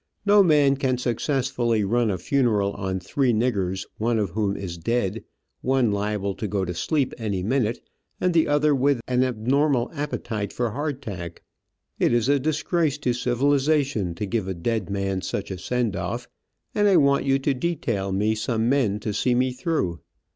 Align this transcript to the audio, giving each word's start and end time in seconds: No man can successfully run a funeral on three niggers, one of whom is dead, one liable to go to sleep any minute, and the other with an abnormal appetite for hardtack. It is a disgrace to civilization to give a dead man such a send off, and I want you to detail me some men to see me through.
No 0.25 0.41
man 0.41 0.77
can 0.77 0.97
successfully 0.97 1.83
run 1.83 2.09
a 2.09 2.17
funeral 2.17 2.71
on 2.71 2.99
three 2.99 3.31
niggers, 3.31 3.85
one 3.99 4.17
of 4.17 4.31
whom 4.31 4.57
is 4.57 4.79
dead, 4.79 5.23
one 5.61 5.91
liable 5.91 6.33
to 6.37 6.47
go 6.47 6.65
to 6.65 6.73
sleep 6.73 7.13
any 7.19 7.43
minute, 7.43 7.87
and 8.19 8.33
the 8.33 8.47
other 8.47 8.73
with 8.73 8.99
an 9.07 9.23
abnormal 9.23 9.91
appetite 9.93 10.51
for 10.51 10.71
hardtack. 10.71 11.43
It 11.99 12.13
is 12.13 12.29
a 12.29 12.39
disgrace 12.39 12.97
to 12.97 13.13
civilization 13.13 14.15
to 14.15 14.25
give 14.25 14.47
a 14.47 14.55
dead 14.55 14.89
man 14.89 15.21
such 15.21 15.51
a 15.51 15.59
send 15.59 15.95
off, 15.95 16.27
and 16.73 16.87
I 16.87 16.97
want 16.97 17.23
you 17.25 17.37
to 17.37 17.53
detail 17.53 18.11
me 18.11 18.33
some 18.33 18.67
men 18.67 18.99
to 19.01 19.13
see 19.13 19.35
me 19.35 19.51
through. 19.53 19.99